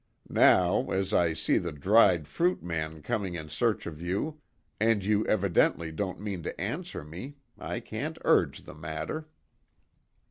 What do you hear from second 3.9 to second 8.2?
you, and you evidently don't mean to answer me, I can't